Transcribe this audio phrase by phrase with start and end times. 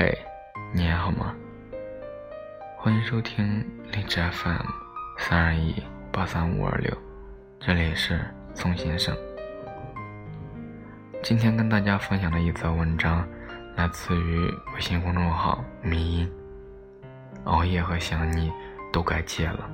[0.00, 0.16] 嘿，
[0.72, 1.34] 你还好吗？
[2.76, 4.64] 欢迎收听荔枝 FM
[5.18, 5.74] 三二一
[6.12, 6.96] 八三五二六，
[7.58, 8.20] 这里是
[8.54, 9.12] 宋先生。
[11.20, 13.28] 今天跟大家分享的一则文章，
[13.74, 14.38] 来自于
[14.72, 16.32] 微信公众号“迷音”。
[17.42, 18.52] 熬夜和想你
[18.92, 19.68] 都该戒了。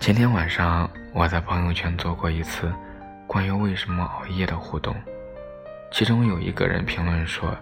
[0.00, 2.72] 前天晚上，我在朋友圈做过一次
[3.26, 4.96] 关于为什么熬夜的互动。
[5.94, 7.56] 其中有一个人评论说：“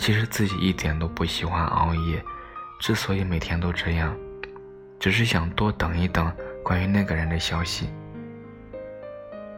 [0.00, 2.24] 其实自己一点都不喜欢熬夜，
[2.80, 4.16] 之所以每天都这样，
[4.98, 7.90] 只是想多等一等关于那个人的消息。”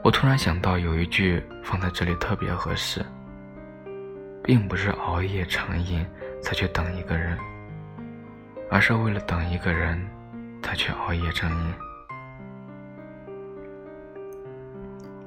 [0.03, 3.01] 我突然想到有一句放在这里特别合适，
[4.43, 6.05] 并不是熬夜成瘾
[6.43, 7.39] 才去等一个人，
[8.69, 10.05] 而是为了等一个人
[10.65, 11.75] 才去熬夜成瘾。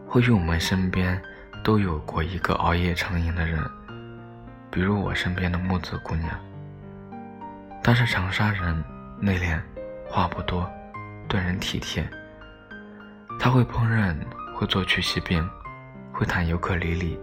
[0.05, 1.17] 或许我们身边。
[1.63, 3.59] 都有过一个熬夜成瘾的人，
[4.71, 6.29] 比如我身边的木子姑娘。
[7.83, 8.83] 她是长沙人，
[9.19, 9.59] 内敛，
[10.07, 10.69] 话不多，
[11.27, 12.07] 对人体贴。
[13.39, 14.15] 她会烹饪，
[14.55, 15.47] 会做曲奇饼，
[16.11, 17.19] 会弹尤克里里。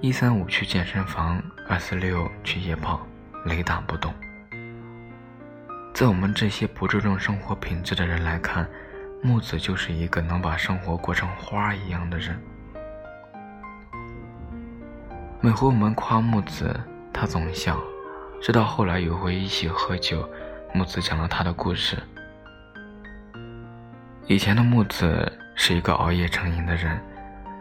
[0.00, 3.06] 一三五去健身房，二四六去夜跑，
[3.44, 4.12] 雷打不动。
[5.92, 8.68] 在我们这些不注重生活品质的人来看，
[9.22, 12.40] 木子就是一个能把生活过成花一样的人。
[15.42, 16.78] 每回我们夸木子，
[17.14, 17.80] 他总笑。
[18.42, 20.28] 直到后来有回一起喝酒，
[20.74, 21.96] 木子讲了他的故事。
[24.26, 27.00] 以前的木子是一个熬夜成瘾的人，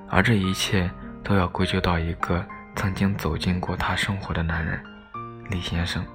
[0.09, 0.91] 而这一切
[1.23, 4.77] 都要归咎到一个曾经走进过他生活的男人——
[5.50, 6.05] 李先生。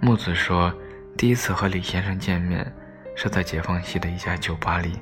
[0.00, 0.72] 木子说，
[1.18, 2.72] 第一次和李先生见面
[3.16, 5.00] 是在解放西的一家酒吧里，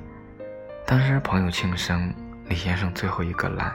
[0.87, 2.11] 当时朋友庆生，
[2.45, 3.71] 李先生最后一个来。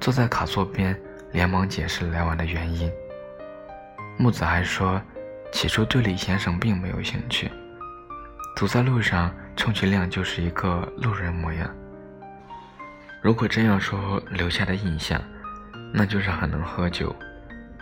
[0.00, 0.98] 坐在卡座边，
[1.32, 2.90] 连忙解释来晚的原因。
[4.18, 5.00] 木子还说，
[5.52, 7.50] 起初对李先生并没有兴趣，
[8.56, 11.68] 走在路上充其量就是一个路人模样。
[13.22, 15.20] 如果真要说留下的印象，
[15.92, 17.14] 那就是很能喝酒。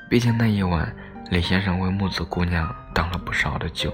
[0.08, 0.94] 毕竟那一晚，
[1.30, 3.92] 李先生为木子姑娘挡了不少的酒。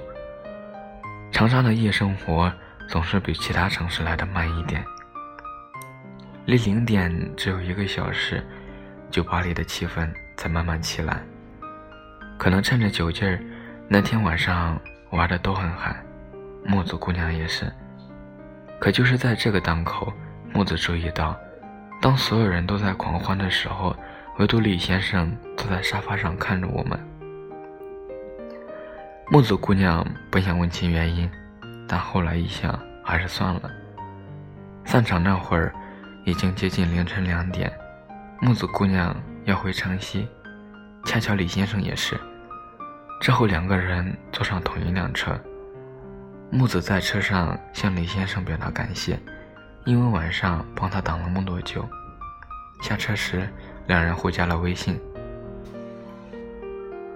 [1.33, 2.53] 长沙的夜生活
[2.89, 4.85] 总是比其他城市来的慢一点。
[6.51, 8.45] 离零点只有一个小时，
[9.09, 11.23] 酒吧里的气氛才慢慢起来。
[12.37, 13.41] 可能趁着酒劲儿，
[13.87, 14.77] 那天晚上
[15.11, 15.95] 玩的都很嗨，
[16.65, 17.73] 木子姑娘也是。
[18.81, 20.13] 可就是在这个档口，
[20.53, 21.39] 木子注意到，
[22.03, 23.95] 当所有人都在狂欢的时候，
[24.41, 26.99] 唯独李先生坐在沙发上看着我们。
[29.31, 31.31] 木子姑娘本想问清原因，
[31.87, 33.71] 但后来一想，还是算了。
[34.85, 35.73] 散场那会儿。
[36.25, 37.73] 已经接近凌晨两点，
[38.41, 40.29] 木子姑娘要回城西，
[41.05, 42.19] 恰巧李先生也是。
[43.21, 45.39] 之后两个人坐上同一辆车，
[46.51, 49.19] 木子在车上向李先生表达感谢，
[49.85, 51.89] 因为晚上帮他挡了那么多酒。
[52.83, 53.49] 下车时，
[53.87, 54.99] 两人互加了微信。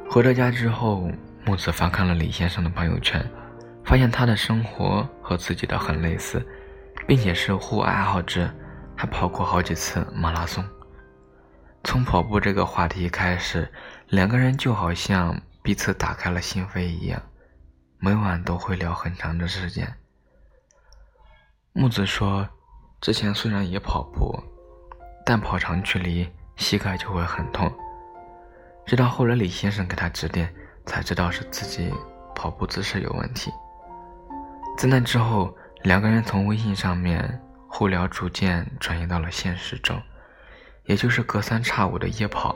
[0.09, 1.11] 回到家之后，
[1.45, 3.25] 木子翻看了李先生的朋友圈，
[3.85, 6.47] 发现他的生活和自己的很类似，
[7.07, 8.49] 并且是户外爱好者。
[8.97, 10.65] 还跑过好几次马拉松。
[11.83, 13.71] 从跑步这个话题开始，
[14.09, 17.21] 两个人就好像彼此打开了心扉一样，
[17.99, 19.87] 每晚都会聊很长的时间。
[21.73, 22.49] 木子说，
[23.01, 24.43] 之前虽然也跑步，
[25.27, 26.27] 但跑长距离
[26.57, 27.71] 膝盖就会很痛。
[28.87, 30.55] 直到后来李先生给他指点，
[30.87, 31.93] 才知道是自己
[32.35, 33.53] 跑步姿势有问题。
[34.79, 37.41] 自那之后，两个人从微信上面。
[37.77, 40.01] 互聊逐渐转移到了现实中，
[40.85, 42.55] 也就是隔三差五的夜跑。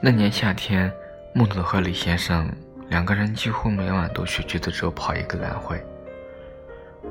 [0.00, 0.90] 那年夏天，
[1.34, 2.50] 木子和李先生
[2.88, 5.78] 两个人几乎每晚都去橘子洲跑一个来回，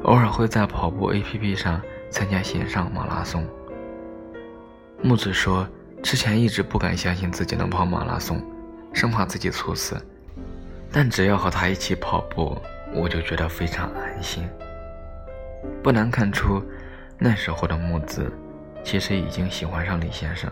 [0.02, 3.48] 偶尔会在跑步 APP 上参加线上马拉松。
[5.04, 5.70] 木子说，
[6.02, 8.44] 之前一直不敢相信自己能跑马拉松，
[8.94, 9.96] 生怕自己猝死，
[10.92, 12.60] 但只要和他一起跑步，
[12.96, 14.50] 我就觉得非常安心。
[15.84, 16.64] 不难看出，
[17.18, 18.32] 那时候的木子
[18.84, 20.52] 其实已经喜欢上李先生。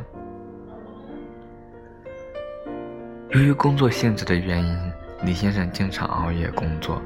[3.30, 4.92] 由于工作性质的原因，
[5.24, 7.01] 李先生经常熬夜工作。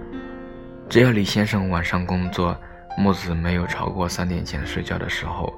[0.90, 2.58] 只要李先生晚上工作，
[2.98, 5.54] 木子没有超过三点前睡觉的时候，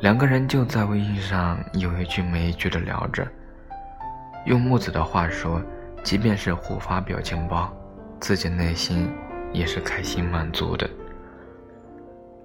[0.00, 3.26] 两个人就在微信上有一句没一句的聊着。
[4.46, 5.60] 用木子的话说，
[6.02, 7.70] 即便是互发表情包，
[8.18, 9.12] 自己内心
[9.52, 10.88] 也是开心满足的。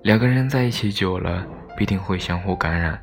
[0.06, 1.44] 两个人在一起久了，
[1.76, 2.96] 必定会相互感染。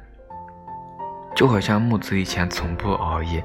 [1.35, 3.43] 就好像木子以前从不熬夜，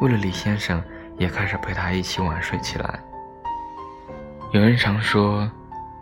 [0.00, 0.80] 为了李先生
[1.18, 3.00] 也开始陪他一起晚睡起来。
[4.52, 5.50] 有人常说，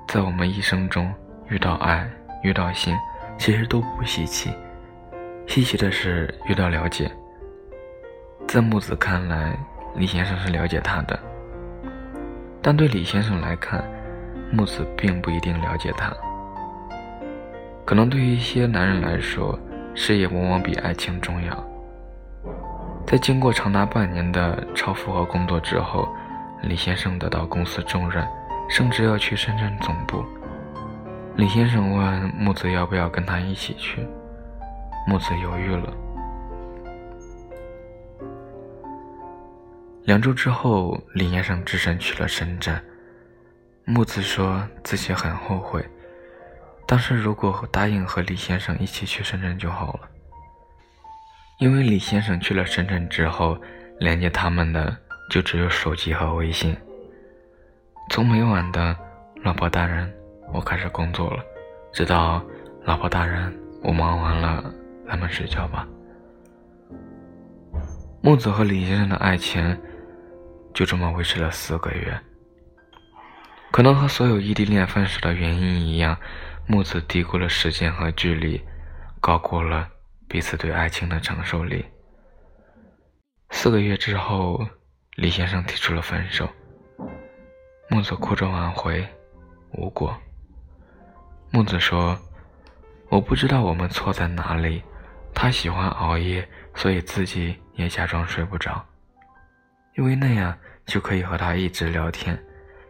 [0.08, 1.11] 在我们一生中
[1.49, 2.06] 遇到爱、
[2.43, 2.94] 遇到性，
[3.38, 4.50] 其实都不稀奇，
[5.47, 7.11] 稀奇的是遇到了解。
[8.47, 9.56] 在木子看来，
[9.94, 11.19] 李先生是了解他的，
[12.61, 13.82] 但对李先生来看，
[14.52, 16.14] 木子并不一定了解他。
[17.90, 19.58] 可能对于一些男人来说，
[19.96, 21.69] 事业往往比爱情重要。
[23.04, 26.08] 在经过长达半年的超负荷工作之后，
[26.62, 28.25] 李先生得到公司重任，
[28.69, 30.25] 升职要去深圳总部。
[31.34, 34.06] 李先生问木子要不要跟他一起去，
[35.04, 35.92] 木子犹豫了。
[40.04, 42.81] 两周之后，李先生只身去了深圳。
[43.84, 45.84] 木子说自己很后悔。
[46.90, 50.10] 当时如果答应和李先生一起去深圳就好了，
[51.60, 53.56] 因为李先生去了深圳之后，
[54.00, 54.96] 连接他们的
[55.31, 56.76] 就只有手机和微信。
[58.10, 58.96] 从每晚的
[59.44, 60.12] “老婆大人，
[60.52, 61.44] 我开始工作了”，
[61.94, 62.44] 直到
[62.82, 64.75] “老婆大人，我忙完了，
[65.06, 65.87] 咱们睡觉吧”。
[68.20, 69.81] 木子和李先生的爱情
[70.75, 72.20] 就这么维持了四个月。
[73.70, 76.19] 可能和所有异地恋分手的原因一样。
[76.67, 78.62] 木子低估了时间和距离，
[79.21, 79.89] 高估了
[80.29, 81.85] 彼此对爱情的承受力。
[83.51, 84.65] 四个月之后，
[85.17, 86.49] 李先生提出了分手。
[87.89, 89.05] 木子哭着挽回，
[89.73, 90.17] 无果。
[91.51, 92.17] 木子说
[93.11, 94.81] ：“我不知道我们错在哪里。
[95.35, 98.85] 他喜欢熬夜，所以自己也假装睡不着，
[99.97, 102.41] 因为那样就可以和他一直聊天。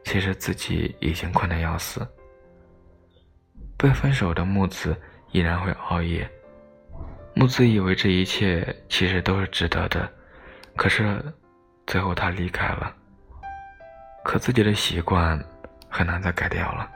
[0.04, 2.06] 其实自己已经困得要死。”
[3.80, 4.94] 被分手的木子
[5.30, 6.30] 依然会熬夜。
[7.32, 10.06] 木子以为这一切其实都是值得的，
[10.76, 11.18] 可是
[11.86, 12.94] 最后他离开了。
[14.22, 15.42] 可自己的习惯
[15.88, 16.86] 很难再改掉了。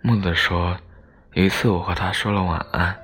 [0.00, 0.74] 木子说
[1.34, 2.96] ：“有一次我和他说了晚安，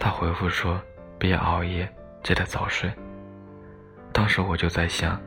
[0.00, 0.82] 他回复说
[1.16, 1.88] 别熬夜，
[2.24, 2.92] 记得早睡。”
[4.12, 5.20] 当时我就在想，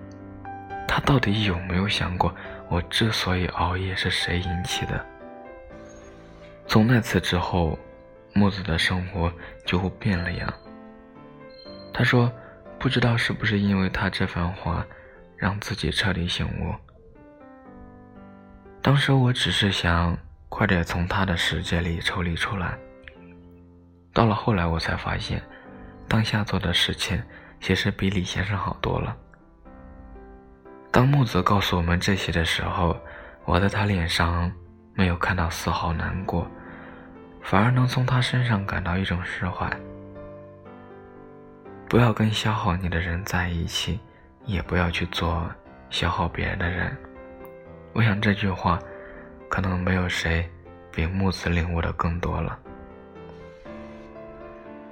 [0.85, 2.35] 他到底有没有想过？
[2.69, 5.05] 我之所以熬夜是谁引起的？
[6.67, 7.79] 从那次之后，
[8.33, 9.31] 木子的生活
[9.65, 10.53] 几乎变了样。
[11.93, 12.31] 他说
[12.77, 14.85] ：“不知道是不是因为他这番话，
[15.37, 16.75] 让自己彻底醒悟。”
[18.83, 20.17] 当时我只是想
[20.49, 22.77] 快点从他的世界里抽离出来。
[24.13, 25.41] 到了后来，我才发现，
[26.07, 27.21] 当下做的事情
[27.59, 29.15] 其实比李先生好多了。
[30.91, 32.97] 当木子告诉我们这些的时候，
[33.45, 34.51] 我在他脸上
[34.93, 36.49] 没有看到丝毫难过，
[37.41, 39.69] 反而能从他身上感到一种释怀。
[41.87, 43.99] 不要跟消耗你的人在一起，
[44.45, 45.49] 也不要去做
[45.89, 46.95] 消耗别人的人。
[47.93, 48.79] 我想这句话，
[49.49, 50.49] 可能没有谁
[50.91, 52.57] 比木子领悟的更多了。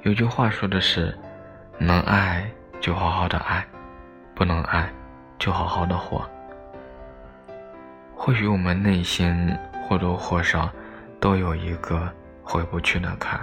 [0.03, 1.17] 有句话说的是：
[1.79, 2.49] 能爱
[2.79, 3.65] 就好好的爱，
[4.35, 4.87] 不能爱。
[5.37, 6.27] 就好好的活。
[8.15, 10.69] 或许我们内心或多或少
[11.19, 12.11] 都有一个
[12.43, 13.39] 回不去的坎，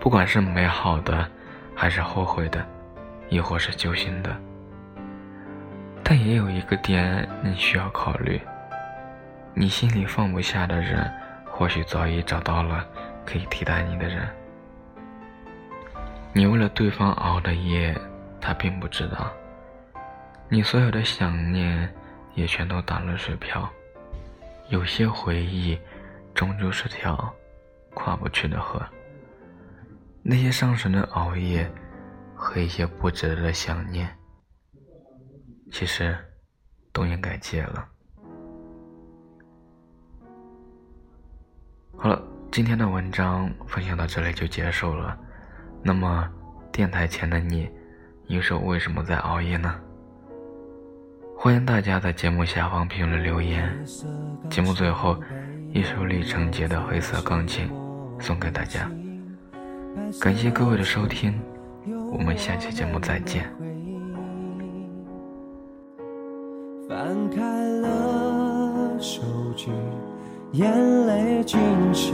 [0.00, 1.26] 不管是美好的，
[1.74, 2.64] 还是后悔的，
[3.28, 4.36] 亦或是揪心的。
[6.02, 8.40] 但也有一个点你需要考虑：
[9.54, 11.10] 你心里放不下的人，
[11.46, 12.84] 或许早已找到了
[13.24, 14.28] 可以替代你的人。
[16.32, 17.96] 你为了对方熬的夜，
[18.40, 19.30] 他并不知道。
[20.50, 21.92] 你所有的想念
[22.34, 23.68] 也全都打了水漂，
[24.70, 25.78] 有些回忆
[26.34, 27.30] 终究是条
[27.92, 28.82] 跨不去的河。
[30.22, 31.70] 那些伤神的熬夜
[32.34, 34.08] 和一些不值得的想念，
[35.70, 36.16] 其实
[36.92, 37.86] 都应该戒了。
[41.94, 45.18] 好了，今天的文章分享到这里就结束了。
[45.82, 46.26] 那么，
[46.72, 47.68] 电台前的你，
[48.26, 49.78] 你说为什么在熬夜呢？
[51.40, 53.72] 欢迎大家在节目下方评论留言。
[54.50, 55.16] 节目最后，
[55.72, 57.70] 一首李承杰的《黑色钢琴》
[58.20, 58.90] 送给大家。
[60.20, 61.40] 感谢各位的收听，
[62.12, 63.48] 我们下期节目再见。
[66.88, 69.22] 翻开了手
[69.54, 69.70] 机，
[70.54, 71.60] 眼泪浸
[71.94, 72.12] 湿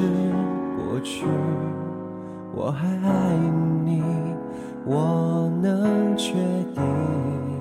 [0.76, 1.24] 过去。
[2.54, 3.34] 我还爱
[3.86, 4.02] 你，
[4.84, 6.34] 我能确
[6.74, 7.53] 定。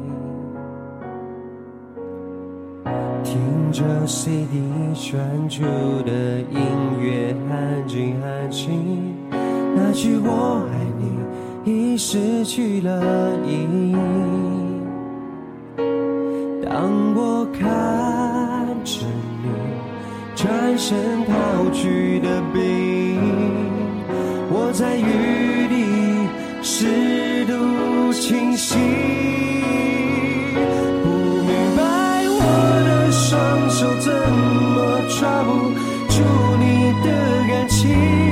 [3.33, 4.61] 听着 cd
[4.93, 5.63] 传出
[6.03, 6.59] 的音
[7.01, 9.15] 乐安静安静
[9.75, 10.77] 那句我爱
[11.65, 13.95] 你已失去了意义
[16.63, 19.03] 当我看着
[19.41, 19.49] 你
[20.35, 23.63] 转身逃去的背影
[24.51, 26.27] 我在雨里
[26.61, 29.22] 试图清醒
[33.53, 35.51] 双手怎么抓不
[36.10, 36.24] 住
[36.57, 38.22] 你的感情？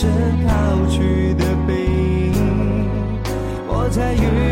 [0.00, 0.06] 是
[0.46, 1.74] 逃去的背
[2.32, 2.88] 影，
[3.66, 4.47] 我在雨。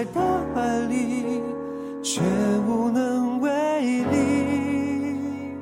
[0.00, 0.22] 在大
[0.54, 1.42] 海里
[2.02, 2.22] 却
[2.66, 5.52] 无能为力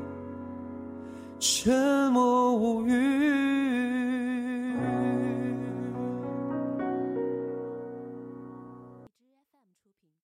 [1.40, 3.17] 沉默无语。